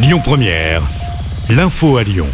[0.00, 0.82] Lyon Première,
[1.50, 2.28] l'info à Lyon.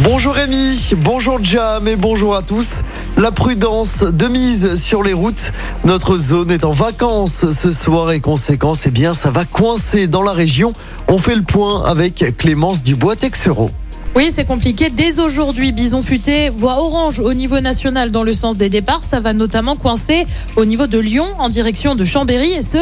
[0.00, 2.80] Bonjour Rémi, bonjour Jam et bonjour à tous.
[3.16, 5.52] La prudence de mise sur les routes.
[5.84, 10.22] Notre zone est en vacances ce soir et conséquence, eh bien, ça va coincer dans
[10.22, 10.72] la région.
[11.06, 13.70] On fait le point avec Clémence Dubois-Texereau.
[14.16, 14.90] Oui, c'est compliqué.
[14.90, 19.04] Dès aujourd'hui, Bison Futé voit orange au niveau national dans le sens des départs.
[19.04, 20.26] Ça va notamment coincer
[20.56, 22.78] au niveau de Lyon en direction de Chambéry et ce,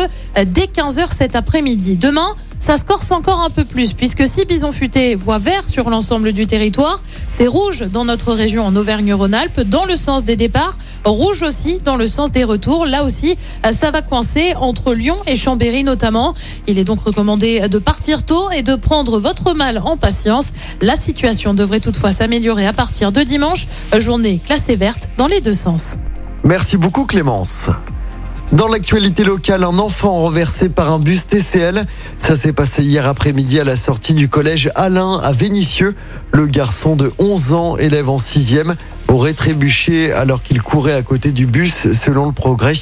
[0.47, 1.99] dès 15h cet après-midi.
[1.99, 2.35] Demain,
[2.67, 6.49] ça se encore un peu plus, puisque si Bison Futé voit vert sur l'ensemble du
[6.49, 11.79] territoire, c'est rouge dans notre région en Auvergne-Rhône-Alpes, dans le sens des départs, rouge aussi
[11.85, 12.85] dans le sens des retours.
[12.85, 13.37] Là aussi,
[13.71, 16.35] ça va coincer entre Lyon et Chambéry notamment.
[16.67, 20.49] Il est donc recommandé de partir tôt et de prendre votre mal en patience.
[20.81, 25.55] La situation devrait toutefois s'améliorer à partir de dimanche, journée classée verte dans les deux
[25.55, 25.99] sens.
[26.43, 27.69] Merci beaucoup Clémence.
[28.53, 31.85] Dans l'actualité locale, un enfant renversé par un bus TCL.
[32.19, 35.97] Ça s'est passé hier après-midi à la sortie du collège Alain à Vénissieux.
[36.33, 38.77] Le garçon de 11 ans, élève en 6e,
[39.09, 42.75] aurait trébuché alors qu'il courait à côté du bus selon le progrès.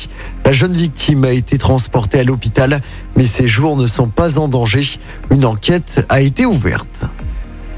[0.45, 2.83] La jeune victime a été transportée à l'hôpital,
[3.17, 4.83] mais ses jours ne sont pas en danger.
[5.31, 7.07] Une enquête a été ouverte.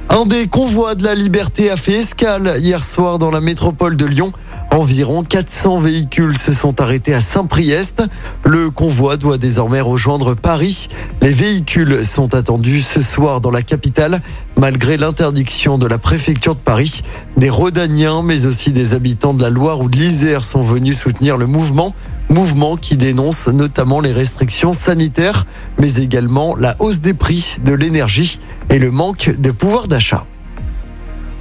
[0.09, 4.07] Un des convois de la liberté a fait escale hier soir dans la métropole de
[4.07, 4.33] Lyon.
[4.77, 8.03] Environ 400 véhicules se sont arrêtés à Saint-Priest.
[8.45, 10.89] Le convoi doit désormais rejoindre Paris.
[11.23, 14.21] Les véhicules sont attendus ce soir dans la capitale,
[14.59, 17.01] malgré l'interdiction de la préfecture de Paris.
[17.39, 21.39] Des Rhodaniens, mais aussi des habitants de la Loire ou de l'Isère sont venus soutenir
[21.39, 21.95] le mouvement.
[22.29, 25.47] Mouvement qui dénonce notamment les restrictions sanitaires,
[25.79, 30.27] mais également la hausse des prix de l'énergie et le manque de pouvoir d'achat.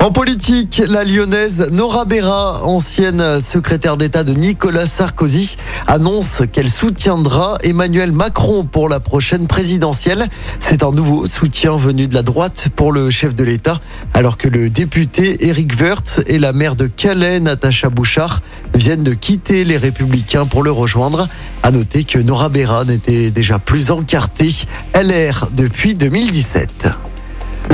[0.05, 7.57] En politique, la lyonnaise Nora Berra, ancienne secrétaire d'État de Nicolas Sarkozy, annonce qu'elle soutiendra
[7.63, 10.27] Emmanuel Macron pour la prochaine présidentielle.
[10.59, 13.81] C'est un nouveau soutien venu de la droite pour le chef de l'État,
[14.13, 18.43] alors que le député Éric Woerth et la maire de Calais, Natacha Bouchard,
[18.75, 21.27] viennent de quitter les Républicains pour le rejoindre.
[21.63, 24.51] À noter que Nora Berra n'était déjà plus encartée
[24.93, 26.89] LR depuis 2017.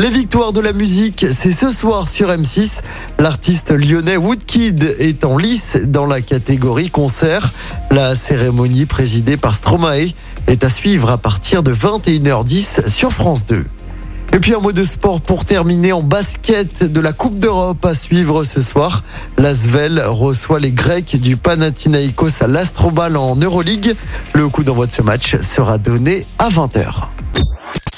[0.01, 2.79] Les victoires de la musique, c'est ce soir sur M6.
[3.19, 7.53] L'artiste lyonnais Woodkid est en lice dans la catégorie concert.
[7.91, 10.15] La cérémonie présidée par Stromae
[10.47, 13.63] est à suivre à partir de 21h10 sur France 2.
[14.33, 17.93] Et puis un mot de sport pour terminer en basket de la Coupe d'Europe à
[17.93, 19.03] suivre ce soir.
[19.37, 23.95] L'Asvel reçoit les Grecs du Panathinaikos à l'Astrobal en Euroleague.
[24.33, 27.20] Le coup d'envoi de ce match sera donné à 20h.